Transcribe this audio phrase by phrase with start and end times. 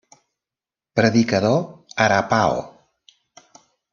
[0.99, 1.59] Predicador
[2.07, 2.59] arapaho.